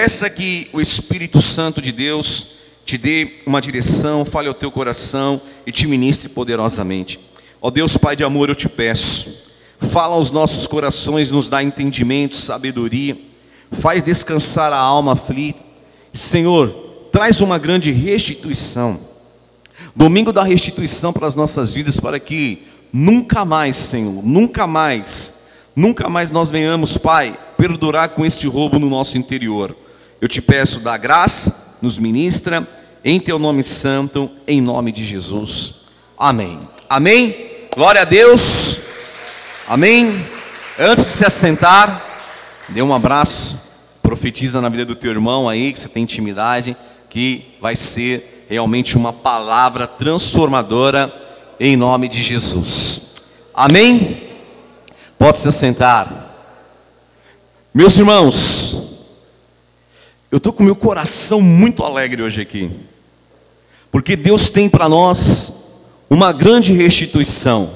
[0.00, 2.56] Peça que o Espírito Santo de Deus
[2.86, 7.20] te dê uma direção, fale ao teu coração e te ministre poderosamente.
[7.60, 12.34] Ó Deus Pai de amor, eu te peço, fala aos nossos corações, nos dá entendimento,
[12.34, 13.14] sabedoria,
[13.70, 15.60] faz descansar a alma aflita.
[16.14, 16.70] Senhor,
[17.12, 18.98] traz uma grande restituição.
[19.94, 26.08] Domingo da restituição para as nossas vidas, para que nunca mais, Senhor, nunca mais, nunca
[26.08, 29.76] mais nós venhamos, Pai, perdurar com este roubo no nosso interior.
[30.20, 32.66] Eu te peço, da graça, nos ministra,
[33.02, 35.86] em teu nome santo, em nome de Jesus.
[36.18, 36.60] Amém.
[36.88, 37.34] Amém.
[37.74, 38.88] Glória a Deus.
[39.66, 40.22] Amém.
[40.78, 42.04] Antes de se assentar,
[42.68, 46.76] dê um abraço, profetiza na vida do teu irmão aí, que você tem intimidade,
[47.08, 51.10] que vai ser realmente uma palavra transformadora
[51.58, 53.14] em nome de Jesus.
[53.54, 54.22] Amém?
[55.18, 56.34] Pode se assentar.
[57.72, 58.89] Meus irmãos,
[60.30, 62.70] eu estou com meu coração muito alegre hoje aqui,
[63.90, 65.60] porque Deus tem para nós
[66.08, 67.70] uma grande restituição.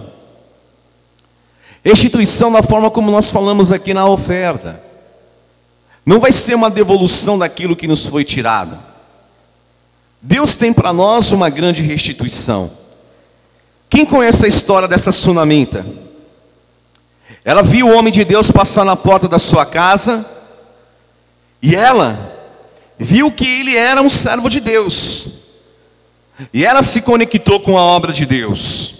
[1.84, 4.80] Restituição da forma como nós falamos aqui na oferta.
[6.06, 8.78] Não vai ser uma devolução daquilo que nos foi tirado.
[10.22, 12.70] Deus tem para nós uma grande restituição.
[13.90, 15.84] Quem conhece a história dessa sunamita?
[17.44, 20.24] Ela viu o homem de Deus passar na porta da sua casa
[21.60, 22.33] e ela
[22.98, 25.26] viu que ele era um servo de Deus.
[26.52, 28.94] E ela se conectou com a obra de Deus.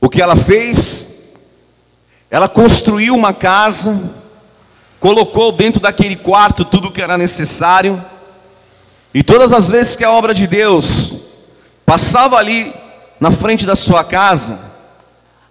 [0.00, 1.34] O que ela fez?
[2.30, 4.14] Ela construiu uma casa,
[5.00, 8.02] colocou dentro daquele quarto tudo o que era necessário,
[9.12, 11.12] e todas as vezes que a obra de Deus
[11.84, 12.72] passava ali
[13.18, 14.58] na frente da sua casa,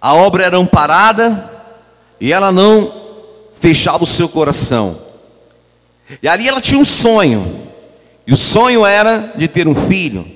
[0.00, 1.50] a obra era amparada
[2.20, 2.92] e ela não
[3.54, 5.07] fechava o seu coração.
[6.22, 7.68] E ali ela tinha um sonho,
[8.26, 10.26] e o sonho era de ter um filho.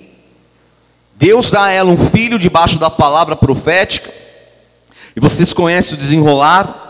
[1.15, 4.11] Deus dá a ela um filho debaixo da palavra profética,
[5.15, 6.81] e vocês conhecem o desenrolar.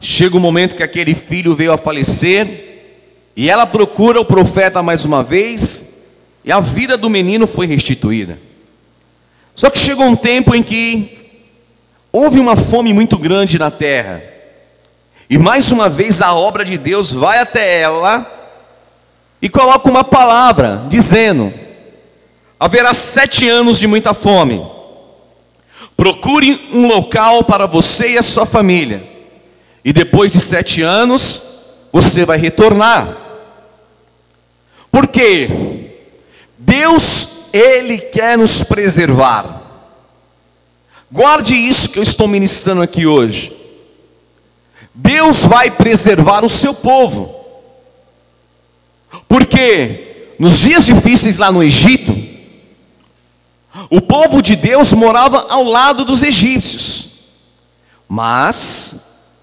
[0.00, 2.64] Chega o momento que aquele filho veio a falecer,
[3.36, 6.04] e ela procura o profeta mais uma vez,
[6.44, 8.38] e a vida do menino foi restituída.
[9.54, 11.16] Só que chegou um tempo em que
[12.12, 14.22] houve uma fome muito grande na terra,
[15.28, 18.24] e mais uma vez a obra de Deus vai até ela
[19.42, 21.52] e coloca uma palavra, dizendo:
[22.58, 24.64] haverá sete anos de muita fome.
[25.96, 29.02] Procure um local para você e a sua família,
[29.84, 31.42] e depois de sete anos
[31.92, 33.08] você vai retornar.
[34.92, 35.48] Porque
[36.58, 39.62] Deus, Ele quer nos preservar.
[41.10, 43.55] Guarde isso que eu estou ministrando aqui hoje.
[44.96, 47.34] Deus vai preservar o seu povo.
[49.28, 52.16] Porque nos dias difíceis lá no Egito,
[53.90, 57.08] o povo de Deus morava ao lado dos egípcios.
[58.08, 59.34] Mas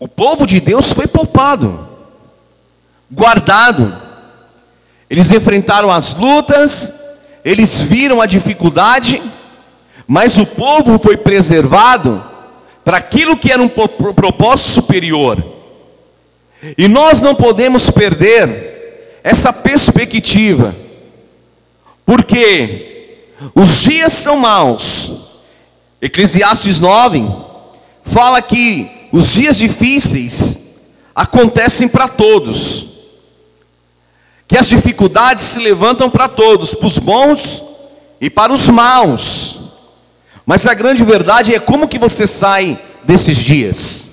[0.00, 1.88] o povo de Deus foi poupado,
[3.08, 3.96] guardado.
[5.08, 7.00] Eles enfrentaram as lutas,
[7.44, 9.22] eles viram a dificuldade,
[10.08, 12.27] mas o povo foi preservado
[12.88, 15.44] para aquilo que era um propósito superior.
[16.78, 20.74] E nós não podemos perder essa perspectiva,
[22.06, 25.42] porque os dias são maus.
[26.00, 27.28] Eclesiastes 9
[28.02, 32.86] fala que os dias difíceis acontecem para todos
[34.48, 37.62] que as dificuldades se levantam para todos, para os bons
[38.18, 39.57] e para os maus.
[40.48, 44.06] Mas a grande verdade é como que você sai desses dias?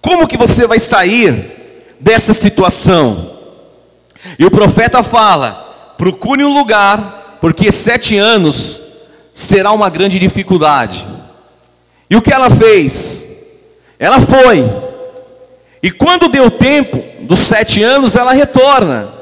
[0.00, 3.38] Como que você vai sair dessa situação?
[4.38, 5.52] E o profeta fala:
[5.98, 8.80] procure um lugar, porque sete anos
[9.34, 11.06] será uma grande dificuldade.
[12.08, 13.58] E o que ela fez?
[13.98, 14.64] Ela foi,
[15.82, 19.12] e quando deu tempo, dos sete anos, ela retorna.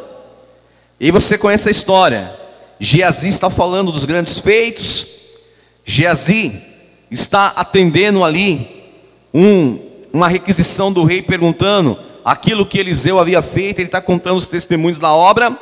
[1.01, 2.33] E você conhece a história.
[2.79, 5.22] Geazi está falando dos grandes feitos.
[5.85, 6.61] Geazi
[7.11, 8.85] está atendendo ali
[9.33, 9.79] um,
[10.13, 13.79] uma requisição do rei perguntando aquilo que Eliseu havia feito.
[13.79, 15.57] Ele está contando os testemunhos da obra.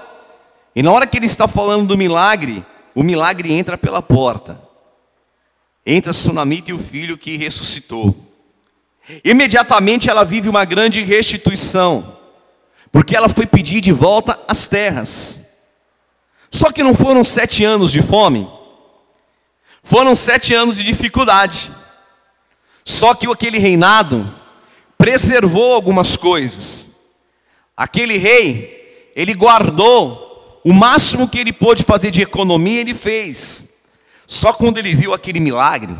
[0.74, 2.64] E na hora que ele está falando do milagre,
[2.94, 4.60] o milagre entra pela porta.
[5.84, 8.14] Entra Sunamita e o filho que ressuscitou.
[9.24, 12.20] Imediatamente ela vive uma grande restituição
[12.92, 15.58] porque ela foi pedir de volta as terras.
[16.50, 18.48] Só que não foram sete anos de fome,
[19.90, 21.72] foram sete anos de dificuldade.
[22.84, 24.24] Só que aquele reinado
[24.96, 26.92] preservou algumas coisas.
[27.76, 33.80] Aquele rei, ele guardou o máximo que ele pôde fazer de economia, ele fez.
[34.28, 35.96] Só quando ele viu aquele milagre,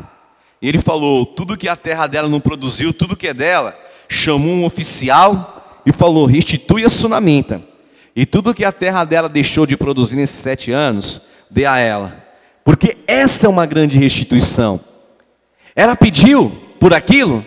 [0.63, 3.77] ele falou: tudo que a terra dela não produziu, tudo que é dela,
[4.09, 7.61] chamou um oficial e falou: restitui a sunamita.
[8.15, 12.20] E tudo que a terra dela deixou de produzir nesses sete anos, dê a ela.
[12.71, 14.79] Porque essa é uma grande restituição.
[15.75, 17.45] Ela pediu por aquilo,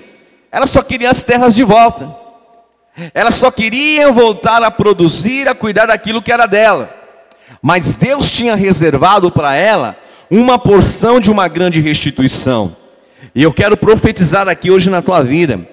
[0.51, 2.13] ela só queria as terras de volta.
[3.13, 6.93] Ela só queria voltar a produzir, a cuidar daquilo que era dela.
[7.61, 9.95] Mas Deus tinha reservado para ela
[10.29, 12.75] uma porção de uma grande restituição.
[13.33, 15.65] E eu quero profetizar aqui hoje na tua vida.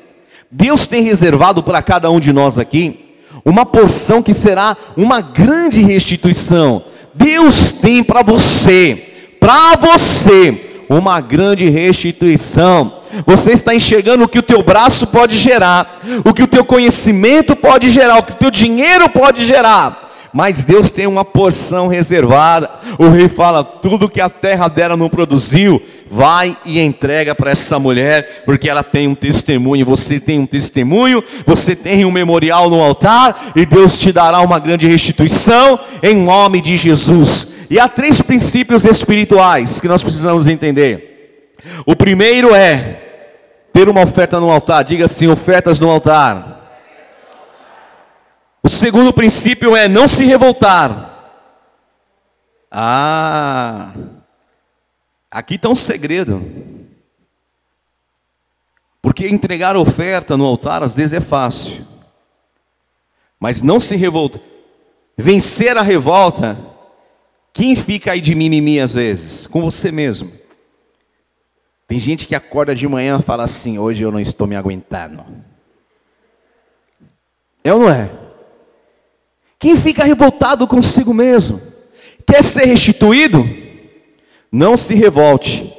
[0.49, 5.83] Deus tem reservado para cada um de nós aqui uma porção que será uma grande
[5.83, 6.85] restituição.
[7.13, 9.10] Deus tem para você,
[9.41, 13.01] para você, uma grande restituição.
[13.27, 17.57] Você está enxergando o que o teu braço pode gerar, o que o teu conhecimento
[17.57, 22.71] pode gerar, o que o teu dinheiro pode gerar mas Deus tem uma porção reservada.
[22.99, 27.79] O rei fala: tudo que a terra dela não produziu, vai e entrega para essa
[27.79, 29.87] mulher, porque ela tem um testemunho.
[29.87, 34.59] Você tem um testemunho, você tem um memorial no altar, e Deus te dará uma
[34.59, 37.67] grande restituição em nome de Jesus.
[37.71, 41.55] E há três princípios espirituais que nós precisamos entender.
[41.87, 42.99] O primeiro é
[43.73, 46.60] ter uma oferta no altar, diga assim: ofertas no altar.
[48.71, 51.43] O segundo princípio é não se revoltar.
[52.71, 53.93] Ah,
[55.29, 56.41] aqui está um segredo.
[59.03, 61.85] Porque entregar oferta no altar às vezes é fácil.
[63.41, 64.41] Mas não se revoltar.
[65.17, 66.57] Vencer a revolta.
[67.53, 69.49] Quem fica aí de mimimi às vezes?
[69.49, 70.31] Com você mesmo.
[71.89, 75.27] Tem gente que acorda de manhã e fala assim: hoje eu não estou me aguentando.
[77.65, 78.30] É ou não é?
[79.61, 81.61] Quem fica revoltado consigo mesmo,
[82.27, 83.47] quer ser restituído,
[84.51, 85.71] não se revolte.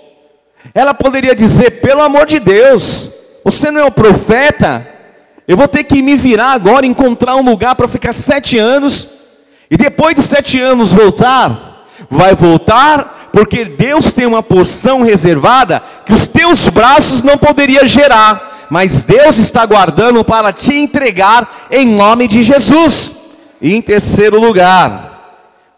[0.71, 3.09] Ela poderia dizer: pelo amor de Deus,
[3.43, 4.87] você não é o profeta,
[5.47, 9.09] eu vou ter que me virar agora, encontrar um lugar para ficar sete anos,
[9.69, 16.13] e depois de sete anos voltar, vai voltar, porque Deus tem uma porção reservada que
[16.13, 22.27] os teus braços não poderiam gerar, mas Deus está guardando para te entregar em nome
[22.27, 23.20] de Jesus.
[23.61, 25.11] E em terceiro lugar,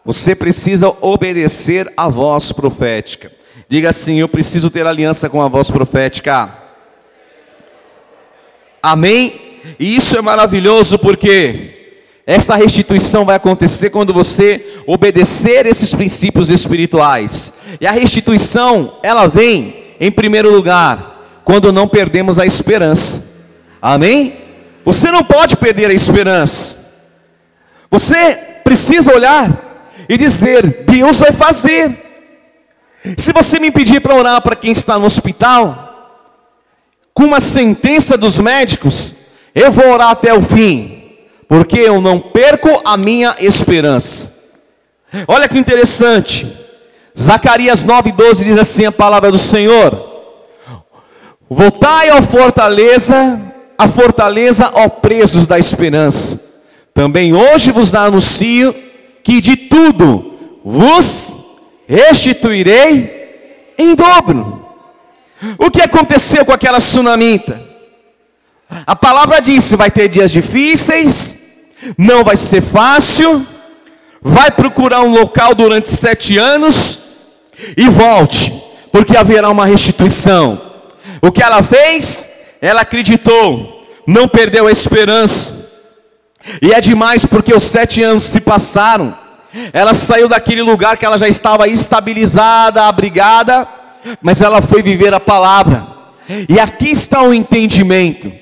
[0.04, 3.30] você precisa obedecer à voz profética.
[3.68, 6.48] Diga assim: Eu preciso ter aliança com a voz profética.
[8.82, 9.40] Amém?
[9.78, 11.74] E isso é maravilhoso porque
[12.26, 17.52] essa restituição vai acontecer quando você obedecer esses princípios espirituais.
[17.80, 23.34] E a restituição, ela vem, em primeiro lugar, quando não perdemos a esperança.
[23.80, 24.34] Amém?
[24.84, 26.83] Você não pode perder a esperança.
[27.94, 29.48] Você precisa olhar
[30.08, 31.96] e dizer: Deus vai fazer.
[33.16, 36.18] Se você me pedir para orar para quem está no hospital,
[37.12, 39.14] com uma sentença dos médicos,
[39.54, 41.18] eu vou orar até o fim,
[41.48, 44.42] porque eu não perco a minha esperança.
[45.28, 46.52] Olha que interessante,
[47.16, 50.34] Zacarias 9,12 diz assim: a palavra do Senhor:
[51.48, 53.40] Voltai à fortaleza,
[53.78, 56.43] a fortaleza, ó presos da esperança
[56.94, 58.74] também hoje vos anuncio
[59.24, 60.32] que de tudo
[60.64, 61.36] vos
[61.88, 64.64] restituirei em dobro.
[65.58, 67.60] O que aconteceu com aquela sunamita?
[68.86, 71.64] A palavra disse: vai ter dias difíceis,
[71.98, 73.44] não vai ser fácil,
[74.22, 77.00] vai procurar um local durante sete anos
[77.76, 78.52] e volte,
[78.92, 80.60] porque haverá uma restituição.
[81.20, 82.30] O que ela fez?
[82.60, 85.63] Ela acreditou, não perdeu a esperança,
[86.60, 89.16] e é demais porque os sete anos se passaram.
[89.72, 93.66] Ela saiu daquele lugar que ela já estava estabilizada, abrigada,
[94.20, 95.86] mas ela foi viver a palavra.
[96.48, 98.32] E aqui está o entendimento.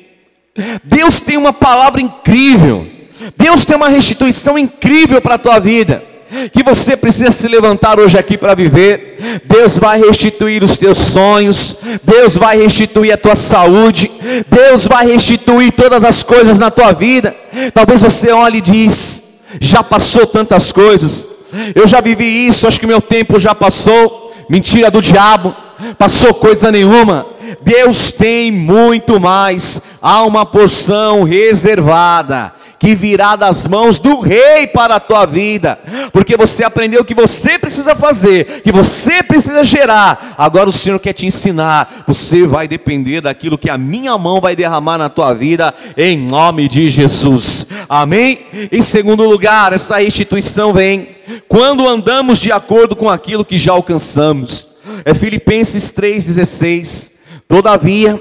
[0.84, 2.88] Deus tem uma palavra incrível.
[3.36, 6.11] Deus tem uma restituição incrível para a tua vida
[6.52, 9.42] que você precisa se levantar hoje aqui para viver.
[9.44, 14.10] Deus vai restituir os teus sonhos, Deus vai restituir a tua saúde,
[14.48, 17.34] Deus vai restituir todas as coisas na tua vida.
[17.74, 19.24] Talvez você olhe e diz:
[19.60, 21.26] já passou tantas coisas,
[21.74, 24.20] eu já vivi isso, acho que meu tempo já passou.
[24.48, 25.54] Mentira do diabo,
[25.96, 27.26] passou coisa nenhuma.
[27.62, 34.96] Deus tem muito mais, há uma porção reservada que virá das mãos do rei para
[34.96, 35.78] a tua vida,
[36.12, 40.34] porque você aprendeu o que você precisa fazer, que você precisa gerar.
[40.36, 42.02] Agora o Senhor quer te ensinar.
[42.08, 46.66] Você vai depender daquilo que a minha mão vai derramar na tua vida, em nome
[46.66, 47.68] de Jesus.
[47.88, 48.40] Amém?
[48.72, 51.06] Em segundo lugar, essa restituição vem
[51.46, 54.70] quando andamos de acordo com aquilo que já alcançamos.
[55.04, 57.12] É Filipenses 3,16.
[57.46, 58.20] Todavia,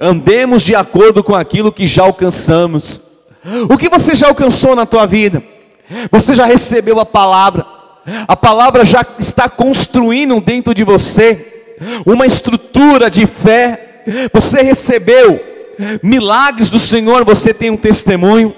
[0.00, 3.07] andemos de acordo com aquilo que já alcançamos.
[3.68, 5.42] O que você já alcançou na tua vida?
[6.10, 7.64] Você já recebeu a palavra?
[8.26, 11.72] A palavra já está construindo dentro de você
[12.06, 14.02] uma estrutura de fé.
[14.32, 15.40] Você recebeu
[16.02, 18.54] milagres do Senhor, você tem um testemunho.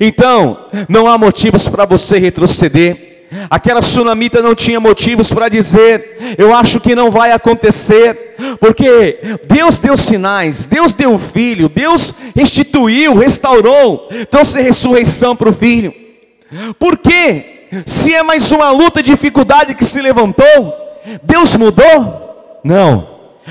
[0.00, 3.07] Então, não há motivos para você retroceder.
[3.50, 9.78] Aquela sunamita não tinha motivos para dizer, eu acho que não vai acontecer, porque Deus
[9.78, 15.92] deu sinais, Deus deu o filho, Deus restituiu, restaurou, trouxe ressurreição para o filho.
[16.78, 17.66] Por quê?
[17.84, 20.74] Se é mais uma luta, dificuldade que se levantou,
[21.22, 22.60] Deus mudou?
[22.64, 23.08] Não,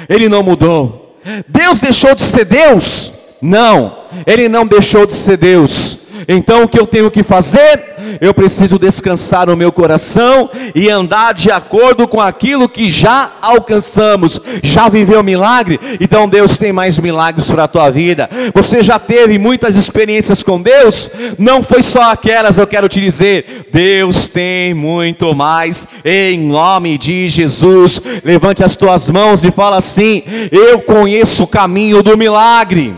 [0.09, 1.19] Ele não mudou.
[1.47, 3.13] Deus deixou de ser Deus?
[3.41, 5.99] Não, Ele não deixou de ser Deus.
[6.27, 7.96] Então o que eu tenho que fazer?
[8.19, 14.41] Eu preciso descansar no meu coração e andar de acordo com aquilo que já alcançamos.
[14.63, 15.79] Já viveu milagre?
[15.99, 18.29] Então Deus tem mais milagres para a tua vida.
[18.53, 21.09] Você já teve muitas experiências com Deus?
[21.37, 23.67] Não foi só aquelas, eu quero te dizer.
[23.71, 28.01] Deus tem muito mais em nome de Jesus.
[28.23, 32.93] Levante as tuas mãos e fala assim: Eu conheço o caminho do milagre.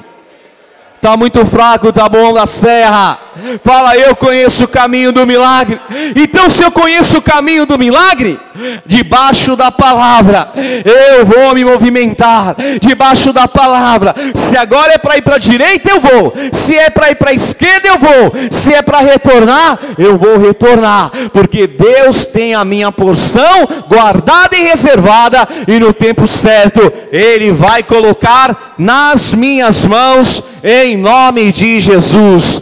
[0.95, 3.17] Está muito fraco, tá bom da serra.
[3.63, 5.79] Fala, eu conheço o caminho do milagre.
[6.15, 8.39] Então, se eu conheço o caminho do milagre,
[8.86, 10.51] debaixo da palavra,
[10.86, 12.55] eu vou me movimentar.
[12.81, 16.34] Debaixo da palavra, se agora é para ir para a direita, eu vou.
[16.51, 18.34] Se é para ir para a esquerda, eu vou.
[18.51, 21.12] Se é para retornar, eu vou retornar.
[21.31, 27.84] Porque Deus tem a minha porção guardada e reservada, e no tempo certo, Ele vai
[27.84, 32.62] colocar nas minhas mãos, em nome de Jesus.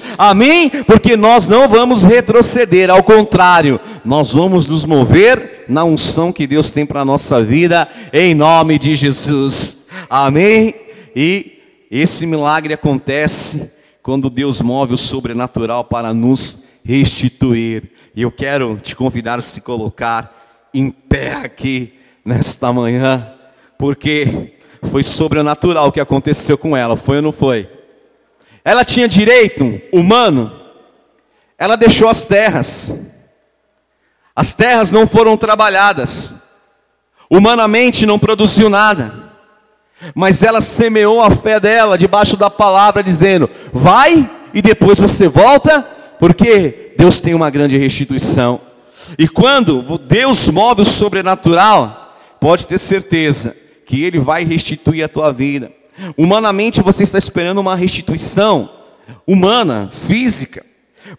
[0.86, 6.72] Porque nós não vamos retroceder, ao contrário, nós vamos nos mover na unção que Deus
[6.72, 9.88] tem para a nossa vida, em nome de Jesus.
[10.10, 10.74] Amém?
[11.16, 11.60] E
[11.92, 17.92] esse milagre acontece quando Deus move o sobrenatural para nos restituir.
[18.16, 20.34] E eu quero te convidar a se colocar
[20.74, 21.94] em pé aqui
[22.24, 23.34] nesta manhã,
[23.78, 27.70] porque foi sobrenatural o que aconteceu com ela, foi ou não foi?
[28.68, 30.52] Ela tinha direito humano,
[31.58, 33.14] ela deixou as terras,
[34.36, 36.36] as terras não foram trabalhadas,
[37.30, 39.14] humanamente não produziu nada,
[40.14, 45.82] mas ela semeou a fé dela debaixo da palavra, dizendo: vai e depois você volta,
[46.20, 48.60] porque Deus tem uma grande restituição.
[49.18, 53.56] E quando Deus move o sobrenatural, pode ter certeza
[53.86, 55.72] que Ele vai restituir a tua vida.
[56.18, 58.70] Humanamente você está esperando uma restituição
[59.26, 60.66] humana, física.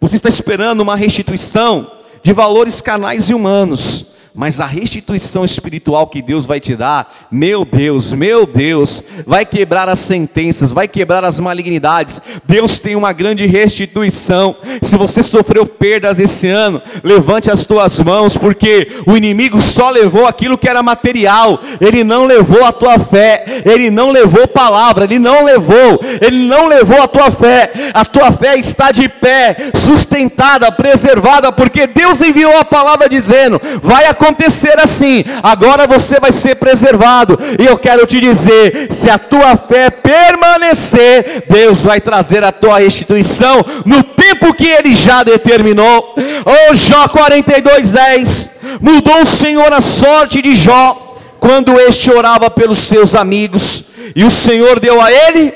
[0.01, 1.91] Você está esperando uma restituição
[2.23, 7.65] de valores canais e humanos mas a restituição espiritual que Deus vai te dar, meu
[7.65, 12.23] Deus, meu Deus, vai quebrar as sentenças, vai quebrar as malignidades.
[12.45, 14.55] Deus tem uma grande restituição.
[14.81, 20.25] Se você sofreu perdas esse ano, levante as tuas mãos, porque o inimigo só levou
[20.25, 25.19] aquilo que era material, ele não levou a tua fé, ele não levou palavra, ele
[25.19, 27.73] não levou, ele não levou a tua fé.
[27.93, 34.07] A tua fé está de pé, sustentada, preservada, porque Deus enviou a palavra dizendo: vai
[34.07, 37.39] acontecer acontecer assim, agora você vai ser preservado.
[37.59, 42.79] E eu quero te dizer: se a tua fé permanecer, Deus vai trazer a tua
[42.79, 46.15] restituição no tempo que Ele já determinou.
[46.45, 48.51] Oh, Jó 42, 10.
[48.81, 51.07] Mudou o Senhor a sorte de Jó
[51.41, 55.55] quando este orava pelos seus amigos, e o Senhor deu a ele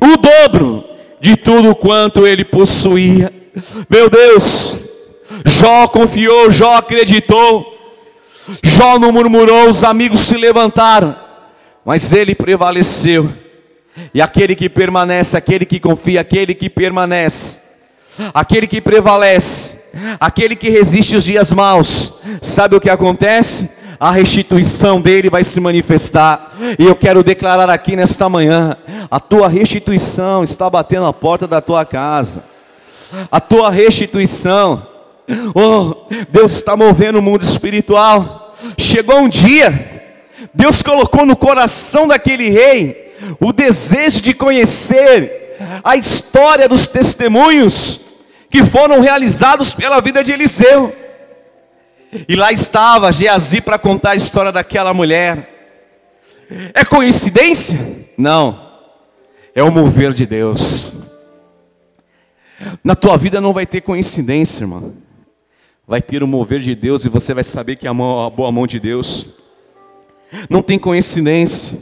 [0.00, 0.84] o dobro
[1.20, 3.32] de tudo quanto ele possuía.
[3.88, 4.82] Meu Deus,
[5.44, 7.69] Jó confiou, Jó acreditou.
[8.62, 11.14] Jó não murmurou, os amigos se levantaram,
[11.84, 13.30] mas ele prevaleceu.
[14.14, 17.60] E aquele que permanece, aquele que confia, aquele que permanece,
[18.32, 23.78] aquele que prevalece, aquele que resiste os dias maus, sabe o que acontece?
[23.98, 26.52] A restituição dele vai se manifestar.
[26.78, 28.74] E eu quero declarar aqui nesta manhã:
[29.10, 32.44] a tua restituição está batendo a porta da tua casa.
[33.30, 34.86] A tua restituição
[35.54, 38.39] Oh, Deus está movendo o mundo espiritual.
[38.78, 40.12] Chegou um dia,
[40.54, 48.00] Deus colocou no coração daquele rei o desejo de conhecer a história dos testemunhos
[48.50, 50.94] que foram realizados pela vida de Eliseu.
[52.28, 55.48] E lá estava Geazi para contar a história daquela mulher.
[56.74, 57.78] É coincidência?
[58.18, 58.68] Não.
[59.54, 60.96] É o mover de Deus.
[62.82, 64.92] Na tua vida não vai ter coincidência, irmão.
[65.90, 68.30] Vai ter o mover de Deus e você vai saber que é a, mão, a
[68.30, 69.40] boa mão de Deus.
[70.48, 71.80] Não tem coincidência.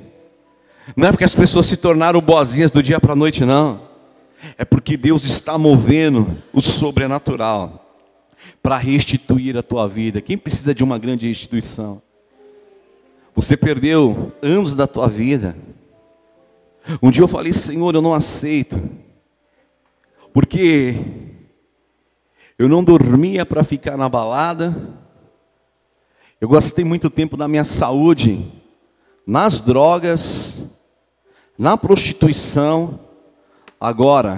[0.97, 3.83] Não é porque as pessoas se tornaram boazinhas do dia para a noite, não.
[4.57, 7.85] É porque Deus está movendo o sobrenatural
[8.63, 10.23] para restituir a tua vida.
[10.23, 12.01] Quem precisa de uma grande restituição?
[13.35, 15.55] Você perdeu anos da tua vida.
[17.03, 18.81] Um dia eu falei, Senhor, eu não aceito,
[20.33, 20.97] porque
[22.59, 24.75] eu não dormia para ficar na balada,
[26.41, 28.53] eu gastei muito tempo da minha saúde
[29.27, 30.73] nas drogas,
[31.57, 32.99] na prostituição,
[33.81, 34.37] agora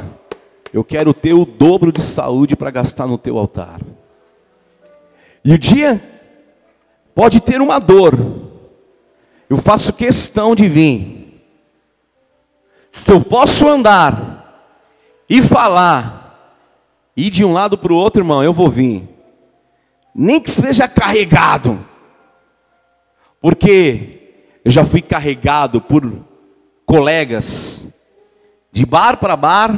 [0.73, 3.81] eu quero ter o dobro de saúde para gastar no teu altar.
[5.45, 6.01] E o dia
[7.15, 8.15] pode ter uma dor.
[9.49, 11.43] Eu faço questão de vir.
[12.91, 14.73] Se eu posso andar
[15.29, 16.20] e falar,
[17.21, 19.09] ir de um lado para o outro, irmão, eu vou vir.
[20.15, 21.85] Nem que seja carregado.
[23.41, 26.11] Porque eu já fui carregado por
[26.85, 28.01] colegas
[28.73, 29.71] de bar para bar,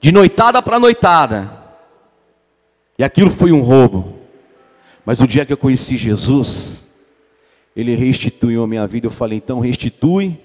[0.00, 1.50] de noitada para noitada.
[2.98, 4.18] E aquilo foi um roubo.
[5.04, 6.94] Mas o dia que eu conheci Jesus,
[7.74, 9.06] Ele restituiu a minha vida.
[9.06, 10.38] Eu falei, então restitui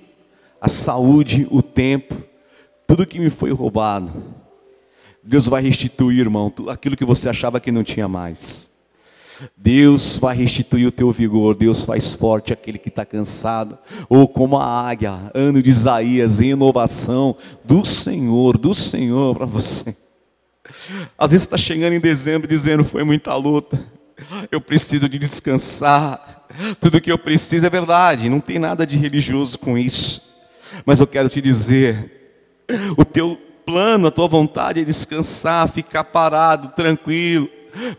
[0.60, 2.16] a saúde, o tempo,
[2.88, 4.39] tudo que me foi roubado.
[5.24, 8.72] Deus vai restituir, irmão, aquilo que você achava que não tinha mais.
[9.56, 13.78] Deus vai restituir o teu vigor, Deus faz forte aquele que está cansado,
[14.10, 19.96] ou como a águia, ano de Isaías, em inovação do Senhor, do Senhor para você.
[21.18, 23.80] Às vezes está chegando em dezembro dizendo foi muita luta,
[24.52, 26.48] eu preciso de descansar.
[26.80, 30.30] Tudo que eu preciso é verdade, não tem nada de religioso com isso.
[30.86, 32.12] Mas eu quero te dizer,
[32.98, 37.48] o teu plano, a tua vontade é descansar, ficar parado, tranquilo.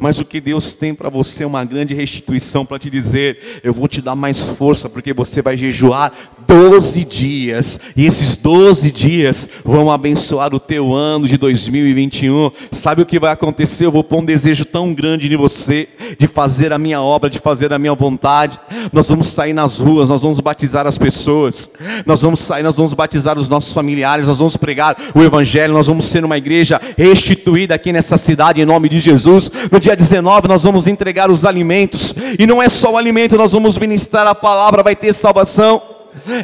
[0.00, 3.72] Mas o que Deus tem para você é uma grande restituição para te dizer: eu
[3.72, 6.12] vou te dar mais força, porque você vai jejuar
[6.50, 12.50] 12 dias, e esses 12 dias vão abençoar o teu ano de 2021.
[12.72, 13.86] Sabe o que vai acontecer?
[13.86, 17.38] Eu vou pôr um desejo tão grande em você, de fazer a minha obra, de
[17.38, 18.58] fazer a minha vontade.
[18.92, 21.70] Nós vamos sair nas ruas, nós vamos batizar as pessoas,
[22.04, 25.86] nós vamos sair, nós vamos batizar os nossos familiares, nós vamos pregar o Evangelho, nós
[25.86, 29.52] vamos ser uma igreja restituída aqui nessa cidade, em nome de Jesus.
[29.70, 33.52] No dia 19 nós vamos entregar os alimentos, e não é só o alimento, nós
[33.52, 35.89] vamos ministrar a palavra, vai ter salvação.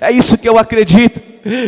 [0.01, 1.21] É isso que eu acredito.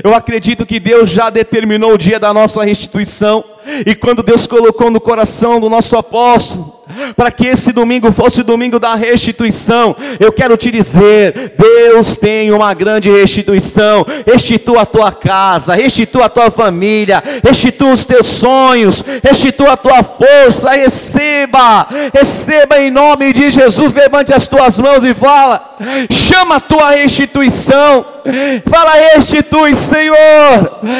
[0.03, 3.45] Eu acredito que Deus já determinou o dia da nossa restituição.
[3.87, 6.78] E quando Deus colocou no coração do nosso apóstolo,
[7.17, 12.51] para que esse domingo fosse o domingo da restituição, eu quero te dizer: Deus tem
[12.51, 14.07] uma grande restituição.
[14.27, 20.03] Restitua a tua casa, restitua a tua família, restitua os teus sonhos, restitua a tua
[20.03, 20.71] força.
[20.71, 23.93] Receba, receba em nome de Jesus.
[23.93, 25.77] Levante as tuas mãos e fala:
[26.11, 28.05] chama a tua restituição.
[28.69, 30.17] Fala, restitui, Senhor,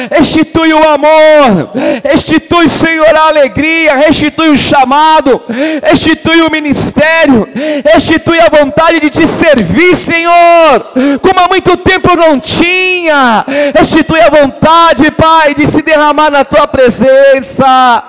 [0.09, 1.69] restitui o amor,
[2.03, 5.39] restitui, Senhor, a alegria, restitui o chamado,
[5.83, 7.47] restitui o ministério,
[7.93, 14.29] restitui a vontade de te servir, Senhor, como há muito tempo não tinha, restitui a
[14.29, 18.03] vontade, Pai, de se derramar na tua presença,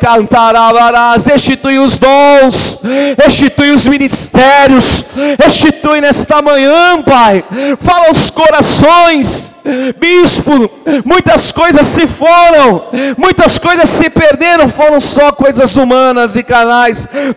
[0.00, 2.80] cantarás, restitui os dons,
[3.22, 5.06] restitui os ministérios,
[5.38, 7.44] restitui nesta manhã, Pai,
[7.80, 9.54] fala aos corações,
[9.98, 10.70] bispo,
[11.04, 12.84] muitas coisas se foram,
[13.16, 16.42] muitas coisas se perderam, foram só coisas humanas e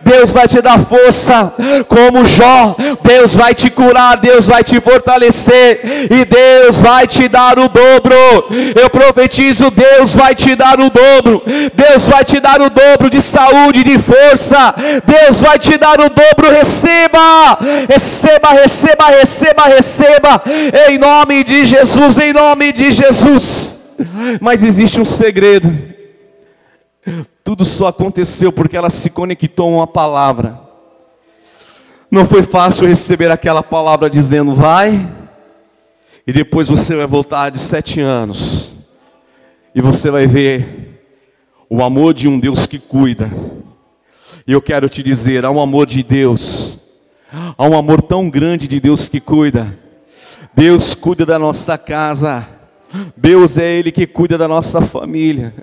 [0.02, 1.52] Deus vai te dar força,
[1.88, 7.58] como Jó, Deus vai te curar, Deus vai te fortalecer, e Deus vai te dar
[7.58, 8.14] o dobro.
[8.80, 11.42] Eu profetizo: Deus vai te dar o dobro,
[11.74, 14.74] Deus vai te dar o dobro de saúde, de força,
[15.04, 16.50] Deus vai te dar o dobro.
[16.50, 20.42] Receba, receba, receba, receba, receba,
[20.88, 23.78] em nome de Jesus, em nome de Jesus.
[24.40, 25.95] Mas existe um segredo.
[27.44, 30.60] Tudo só aconteceu porque ela se conectou a uma palavra.
[32.10, 35.08] Não foi fácil receber aquela palavra dizendo vai,
[36.26, 38.86] e depois você vai voltar de sete anos,
[39.74, 41.04] e você vai ver
[41.68, 43.30] o amor de um Deus que cuida.
[44.46, 47.00] E eu quero te dizer: há um amor de Deus,
[47.56, 49.78] há um amor tão grande de Deus que cuida.
[50.54, 52.48] Deus cuida da nossa casa,
[53.16, 55.54] Deus é Ele que cuida da nossa família.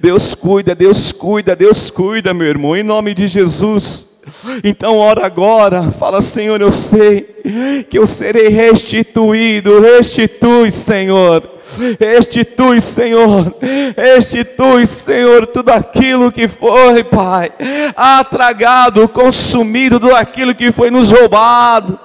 [0.00, 4.09] Deus cuida, Deus cuida, Deus cuida, meu irmão, em nome de Jesus.
[4.62, 7.28] Então ora agora, fala Senhor, eu sei
[7.88, 11.42] que eu serei restituído, restitui Senhor,
[11.98, 13.54] restitui Senhor,
[13.96, 17.50] restitui Senhor tudo aquilo que foi Pai,
[17.96, 21.98] atragado, consumido, tudo aquilo que foi nos roubado,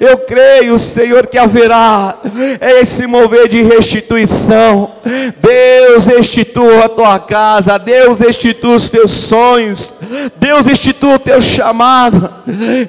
[0.00, 2.16] eu creio Senhor que haverá
[2.80, 4.90] esse mover de restituição,
[5.40, 9.97] Deus restitua a tua casa, Deus restitua os teus sonhos,
[10.36, 12.32] Deus restitua o teu chamado,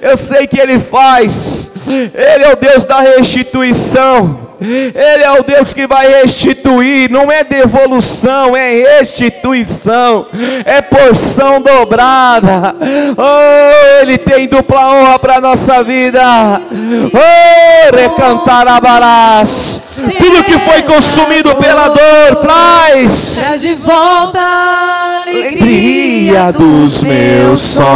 [0.01, 4.48] eu sei que Ele faz, Ele é o Deus da restituição.
[4.61, 10.27] Ele é o Deus que vai restituir, não é devolução, é restituição,
[10.65, 12.75] é porção dobrada.
[13.17, 16.21] Oh, Ele tem dupla honra para a nossa vida.
[16.61, 19.81] Oh, recantar abarás.
[20.17, 23.43] Tudo que foi consumido pela dor, traz.
[23.45, 27.89] Traz de volta a Alegria dos meus sonhos.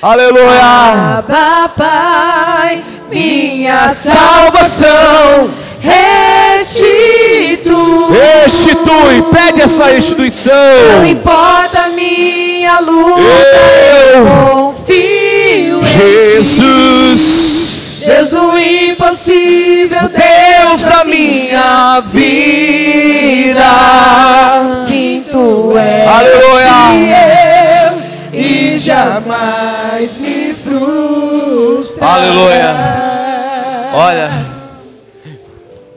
[0.00, 1.18] Aleluia.
[1.18, 5.50] Abba, Pai, minha Salvação.
[5.80, 7.72] restitui.
[8.42, 11.04] Restitui, pede essa Não restituição.
[11.08, 17.42] importa a minha luta, Eu, confio em Jesus.
[18.06, 23.62] Deus do impossível, Deus da minha vida.
[24.88, 26.72] Sim, tu és Aleluia.
[26.90, 27.92] fiel
[28.32, 30.31] e jamais me.
[32.04, 32.74] Aleluia.
[33.94, 34.28] Olha,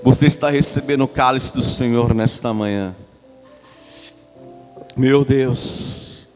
[0.03, 2.95] você está recebendo o cálice do Senhor nesta manhã.
[4.95, 6.27] Meu Deus,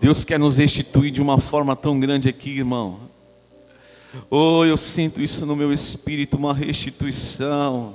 [0.00, 2.98] Deus quer nos restituir de uma forma tão grande aqui, irmão.
[4.30, 7.92] Oh, eu sinto isso no meu espírito, uma restituição.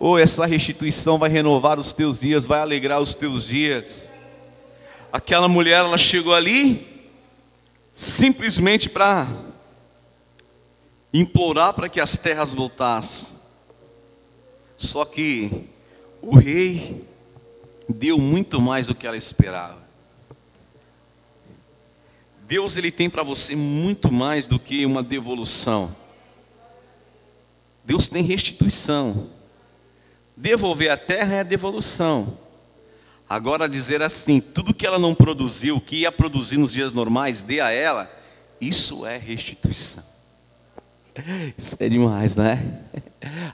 [0.00, 4.08] Oh, essa restituição vai renovar os teus dias, vai alegrar os teus dias.
[5.12, 7.08] Aquela mulher, ela chegou ali
[7.94, 9.51] simplesmente para
[11.12, 13.36] implorar para que as terras voltassem.
[14.76, 15.68] Só que
[16.20, 17.06] o rei
[17.88, 19.82] deu muito mais do que ela esperava.
[22.46, 25.94] Deus ele tem para você muito mais do que uma devolução.
[27.84, 29.30] Deus tem restituição.
[30.36, 32.38] Devolver a terra é devolução.
[33.28, 37.60] Agora dizer assim, tudo que ela não produziu, que ia produzir nos dias normais, dê
[37.60, 38.10] a ela,
[38.60, 40.11] isso é restituição.
[41.56, 42.58] Isso é demais, né?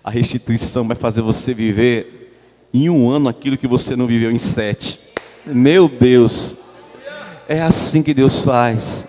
[0.02, 2.32] A restituição vai fazer você viver
[2.72, 5.00] em um ano aquilo que você não viveu em sete.
[5.44, 6.58] Meu Deus,
[7.48, 9.08] é assim que Deus faz.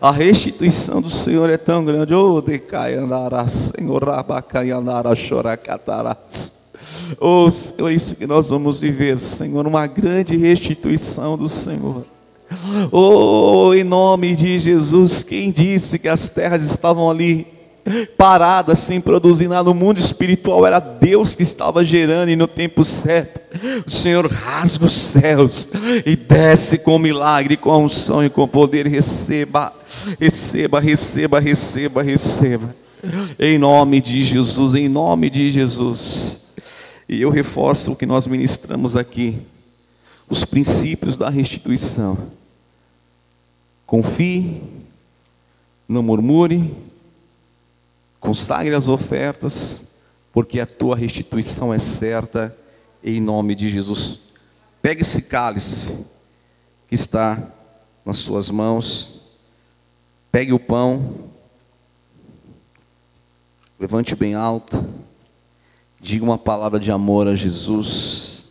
[0.00, 2.14] A restituição do Senhor é tão grande.
[2.14, 2.94] Oh, decai
[3.48, 5.12] Senhor, rabacai andará.
[7.20, 12.06] Oh, Senhor, é isso que nós vamos viver, Senhor, uma grande restituição do Senhor.
[12.90, 17.59] Oh, em nome de Jesus, quem disse que as terras estavam ali
[18.16, 20.66] paradas sem produzir nada no mundo espiritual?
[20.66, 23.40] Era Deus que estava gerando e no tempo certo.
[23.86, 25.68] O Senhor rasga os céus
[26.06, 28.86] e desce com milagre, com a unção e com poder.
[28.86, 29.72] Receba,
[30.18, 32.74] receba, receba, receba, receba.
[33.38, 36.40] Em nome de Jesus, em nome de Jesus.
[37.08, 39.38] E eu reforço o que nós ministramos aqui,
[40.28, 42.16] os princípios da restituição.
[43.84, 44.62] Confie,
[45.88, 46.72] não murmure,
[48.20, 49.94] consagre as ofertas,
[50.32, 52.56] porque a tua restituição é certa,
[53.02, 54.20] em nome de Jesus.
[54.82, 56.06] Pegue esse cálice
[56.86, 57.42] que está
[58.04, 59.22] nas suas mãos,
[60.30, 61.30] pegue o pão,
[63.78, 64.84] levante bem alto.
[65.98, 68.48] Diga uma palavra de amor a Jesus.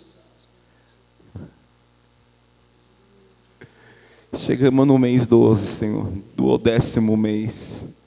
[4.35, 7.98] Chegamos no mês 12, Senhor, duodécimo mês.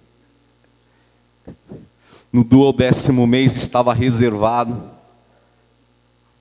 [2.33, 4.91] No duodécimo mês estava reservado,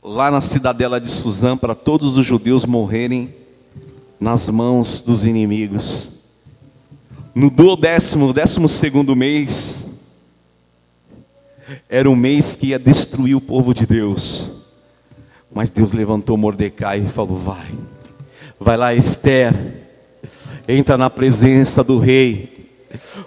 [0.02, 3.36] lá na cidadela de Suzã, para todos os judeus morrerem
[4.20, 6.22] nas mãos dos inimigos.
[7.34, 9.92] No duodécimo, décimo segundo mês,
[11.90, 14.74] era um mês que ia destruir o povo de Deus.
[15.54, 17.72] Mas Deus levantou Mordecai e falou: Vai,
[18.60, 19.54] vai lá, Esther,
[20.68, 22.61] entra na presença do rei.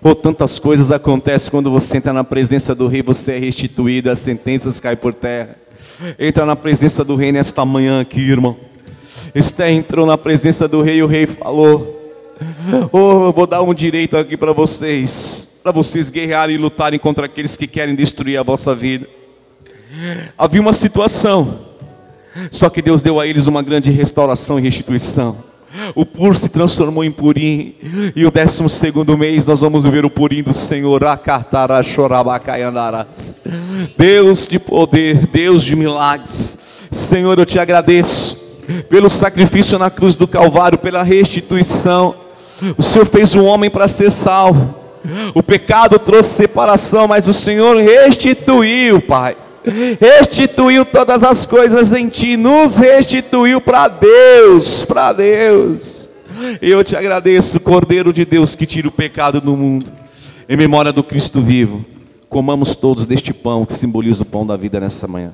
[0.03, 4.18] Ou tantas coisas acontecem quando você entra na presença do rei, você é restituído, as
[4.18, 5.57] sentenças caem por terra.
[6.18, 8.57] Entra na presença do rei nesta manhã aqui, irmão.
[9.35, 12.12] Esther entrou na presença do rei e o rei falou:
[12.92, 17.27] Oh, eu vou dar um direito aqui para vocês, para vocês guerrearem e lutarem contra
[17.27, 19.07] aqueles que querem destruir a vossa vida.
[20.37, 21.61] Havia uma situação,
[22.50, 25.54] só que Deus deu a eles uma grande restauração e restituição.
[25.94, 27.74] O pur se transformou em purim.
[28.14, 31.02] E o décimo segundo mês nós vamos ver o purim do Senhor.
[33.96, 36.58] Deus de poder, Deus de milagres.
[36.90, 42.14] Senhor, eu te agradeço pelo sacrifício na cruz do Calvário, pela restituição.
[42.78, 44.74] O Senhor fez um homem para ser salvo.
[45.34, 49.37] O pecado trouxe separação, mas o Senhor restituiu, Pai.
[50.00, 56.11] Restituiu todas as coisas em ti, nos restituiu para Deus, para Deus.
[56.61, 59.90] E eu te agradeço, Cordeiro de Deus, que tira o pecado do mundo.
[60.48, 61.85] Em memória do Cristo vivo,
[62.29, 65.33] comamos todos deste pão que simboliza o pão da vida nessa manhã.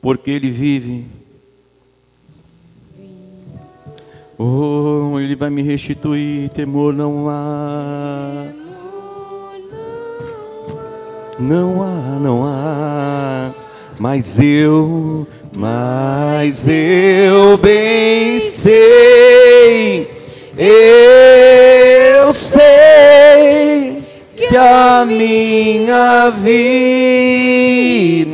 [0.00, 1.06] Porque Ele vive.
[4.38, 8.46] Oh, Ele vai me restituir, temor não há.
[11.40, 13.52] Não há, não há,
[13.96, 15.24] mas eu,
[15.56, 20.10] mas eu bem sei,
[20.56, 24.02] eu sei
[24.36, 28.27] que a minha vida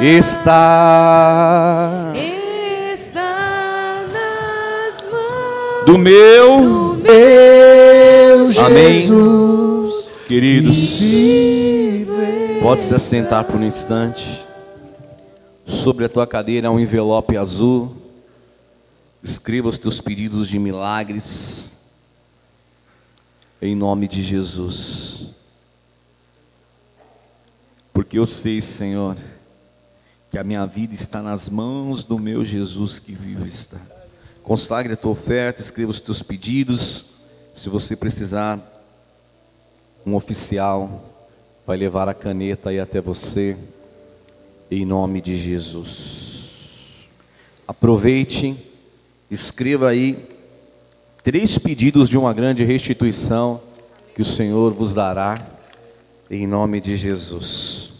[0.00, 2.12] está,
[2.92, 9.00] está nas mãos do meu, do meu Amém.
[9.00, 10.12] Jesus.
[10.26, 11.00] queridos.
[11.00, 12.60] Vive.
[12.60, 14.44] Pode se assentar por um instante.
[15.66, 17.94] Sobre a tua cadeira há um envelope azul.
[19.22, 21.76] Escreva os teus pedidos de milagres.
[23.60, 25.26] Em nome de Jesus.
[27.92, 29.16] Porque eu sei, Senhor,
[30.34, 33.78] que a minha vida está nas mãos do meu Jesus que vivo está.
[34.42, 37.20] Consagre a tua oferta, escreva os teus pedidos.
[37.54, 38.58] Se você precisar,
[40.04, 41.08] um oficial
[41.64, 43.56] vai levar a caneta aí até você,
[44.68, 47.08] em nome de Jesus.
[47.68, 48.56] Aproveite,
[49.30, 50.30] escreva aí
[51.22, 53.62] três pedidos de uma grande restituição
[54.16, 55.46] que o Senhor vos dará,
[56.28, 57.93] em nome de Jesus.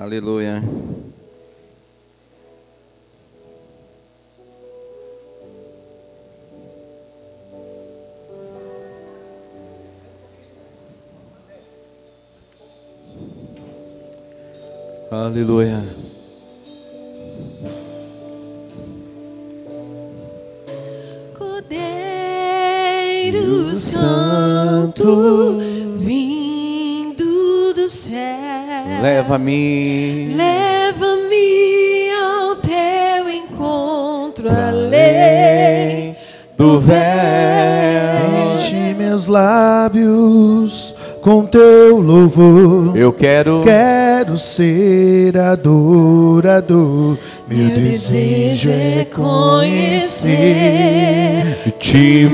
[0.00, 0.62] Aleluia.
[15.10, 15.82] Aleluia.
[22.40, 25.58] Cordeiro Santo,
[25.96, 29.02] vindo do céu, Leva-me.
[29.02, 29.89] leva-me
[39.30, 42.96] lábios com teu louvor.
[42.96, 43.60] Eu quero.
[43.62, 47.16] Quero ser adorador.
[47.48, 50.30] Meu, Meu desejo é conhecer
[51.78, 52.28] te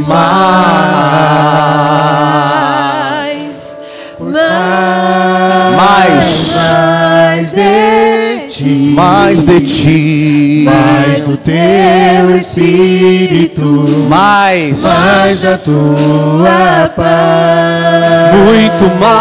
[3.27, 3.79] mais.
[4.19, 6.57] mais, Mais.
[6.73, 10.63] mais de ti, Mais de ti.
[10.65, 14.36] mais do teu espírito, Mais.
[14.47, 18.35] Mais da tua paz.
[18.37, 19.17] Muito mais.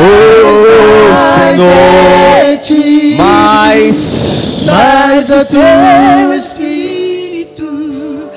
[0.00, 2.58] Oh, Senhor.
[2.60, 4.64] ti, Mais.
[4.66, 7.64] mais do teu Espírito.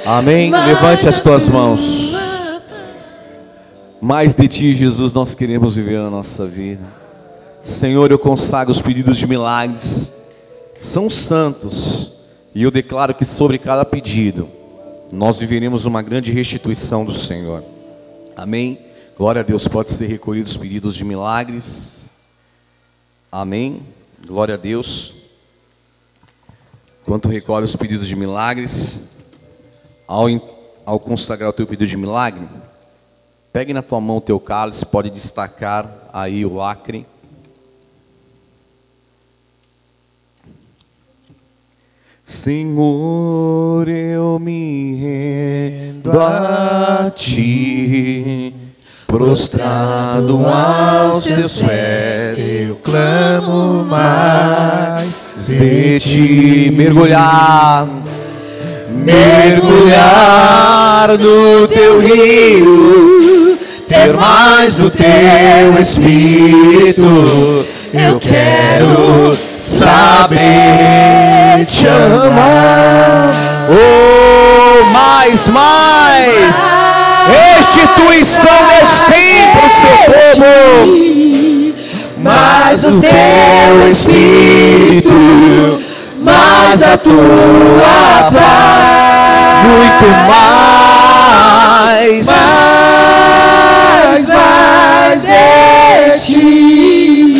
[0.05, 0.51] Amém.
[0.51, 2.15] Levante as tuas mãos.
[3.99, 6.85] Mais de ti, Jesus, nós queremos viver na nossa vida.
[7.59, 10.13] Senhor, eu consagro os pedidos de milagres.
[10.79, 11.96] São santos.
[12.57, 14.49] E eu declaro que sobre cada pedido,
[15.11, 17.63] nós viveremos uma grande restituição do Senhor.
[18.35, 18.79] Amém.
[19.15, 19.67] Glória a Deus.
[19.67, 22.15] Pode ser recolhido os pedidos de milagres.
[23.31, 23.83] Amém.
[24.25, 25.13] Glória a Deus.
[27.03, 29.19] Enquanto recolhe os pedidos de milagres,
[30.07, 30.25] ao,
[30.83, 32.49] ao consagrar o teu pedido de milagre,
[33.53, 37.05] pegue na tua mão o teu cálice, pode destacar aí o lacre.
[42.29, 48.53] Senhor, eu me rendo a ti,
[49.07, 52.63] prostrado aos teus pés.
[52.67, 57.87] Eu clamo mais de ti mergulhar,
[59.05, 59.97] mergulhar
[61.17, 67.05] no teu rio, ter mais do teu Espírito.
[67.93, 70.39] Eu quero saber
[71.65, 73.33] te amar.
[73.69, 76.55] Oh, mais, mais.
[77.27, 80.47] Restituição desse tempo, seu povo.
[82.17, 85.79] Mais o teu Espírito,
[86.21, 89.63] mais a tua paz.
[89.63, 92.27] Muito mais.
[94.17, 96.86] Mais, mais de ti,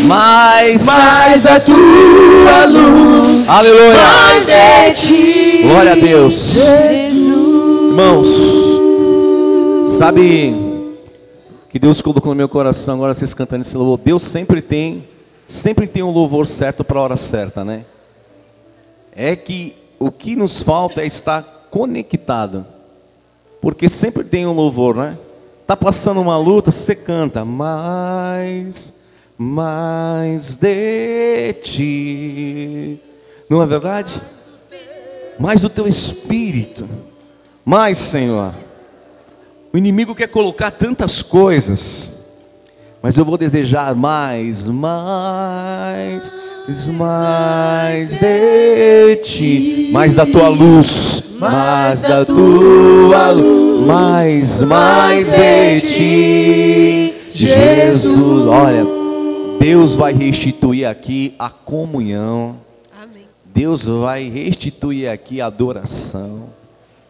[0.08, 0.86] Mais.
[0.86, 3.94] mais a tua luz, Aleluia.
[3.94, 5.62] mais de ti.
[5.64, 6.58] Glória a Deus.
[7.90, 8.28] Irmãos,
[9.98, 10.54] sabe
[11.70, 14.00] que Deus colocou no meu coração agora vocês cantando esse louvor.
[14.04, 15.06] Deus sempre tem,
[15.46, 17.84] sempre tem um louvor certo para a hora certa, né?
[19.14, 22.66] É que o que nos falta é estar conectado.
[23.62, 25.18] Porque sempre tem um louvor, né?
[25.66, 28.94] Tá passando uma luta, você canta mais,
[29.38, 33.00] mais de ti.
[33.50, 34.22] Não é verdade?
[35.40, 36.88] mais do teu espírito,
[37.64, 38.54] mais, Senhor.
[39.72, 42.14] O inimigo quer colocar tantas coisas,
[43.02, 46.32] mas eu vou desejar mais, mais,
[46.98, 57.14] mais de ti, mais da tua luz, mais da tua luz, mais, mais de ti,
[57.30, 58.48] Jesus.
[58.48, 58.97] Olha,
[59.60, 62.58] Deus vai restituir aqui a comunhão.
[63.02, 63.28] Amém.
[63.44, 66.50] Deus vai restituir aqui a adoração.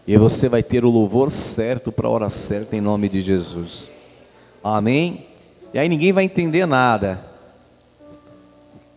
[0.08, 3.92] E você vai ter o louvor certo para a hora certa em nome de Jesus.
[4.64, 5.26] Amém?
[5.74, 7.26] E aí ninguém vai entender nada.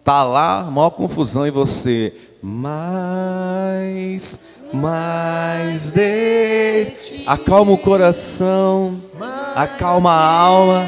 [0.05, 2.15] Tá lá, maior confusão em você.
[2.43, 4.41] Mais,
[4.73, 7.25] mais de ti.
[7.27, 9.01] Acalma o coração,
[9.55, 10.87] acalma a alma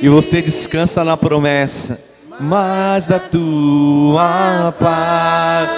[0.00, 2.12] e você descansa na promessa.
[2.40, 5.68] Mais da tua paz,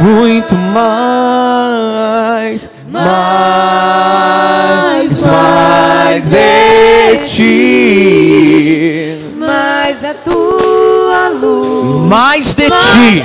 [0.00, 0.54] muito
[1.74, 12.08] mais, mais, mais de ti, Mais da tua luz.
[12.08, 13.22] mais de ti,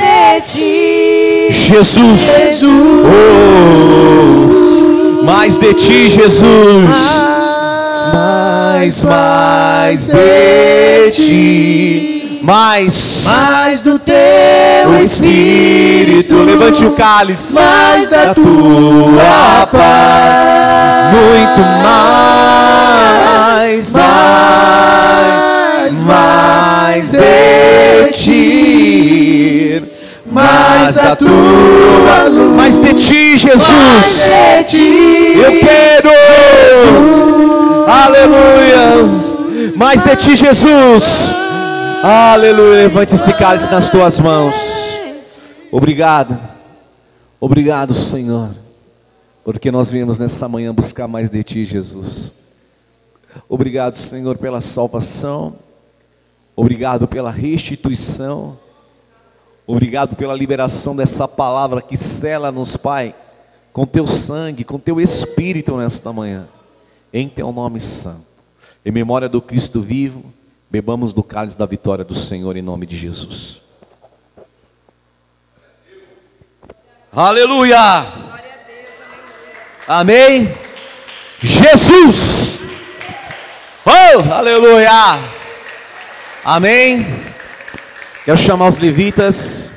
[1.51, 1.73] ti.
[1.73, 2.63] Jesus.
[3.03, 4.49] Oh,
[5.23, 7.23] mais de ti, Jesus.
[8.13, 14.15] Mais, mais de ti, mais, Mais do teu
[15.01, 16.43] Espírito.
[16.43, 17.53] Levante o cálice.
[17.53, 21.13] mais da tua paz.
[21.13, 21.61] Muito
[23.63, 23.93] mais,
[25.93, 28.68] mais, mais de ti.
[30.89, 32.55] Mais da tua luz.
[32.55, 34.23] Mais de ti, Jesus.
[34.57, 35.37] de ti.
[35.37, 36.09] Eu quero.
[37.87, 39.75] Aleluia.
[39.75, 41.35] Mais de ti, Jesus.
[42.01, 42.77] Aleluia.
[42.77, 44.55] Levante esse cálice nas tuas mãos.
[45.71, 46.35] Obrigado.
[47.39, 48.49] Obrigado, Senhor.
[49.43, 52.33] Porque nós viemos nessa manhã buscar mais de ti, Jesus.
[53.47, 55.53] Obrigado, Senhor, pela salvação.
[56.55, 58.57] Obrigado pela restituição.
[59.71, 63.13] Obrigado pela liberação dessa palavra que sela-nos, Pai,
[63.71, 66.47] com teu sangue, com teu espírito nesta manhã.
[67.13, 68.25] Em teu nome santo.
[68.83, 70.25] Em memória do Cristo vivo,
[70.71, 73.61] bebamos do cálice da vitória do Senhor em nome de Jesus.
[77.13, 78.07] Aleluia!
[79.87, 80.51] Amém?
[81.43, 82.63] Jesus!
[83.85, 84.89] Oh, aleluia!
[86.43, 87.28] Amém?
[88.25, 89.75] Quero chamar os levitas.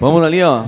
[0.00, 0.64] Vamos ali, ó.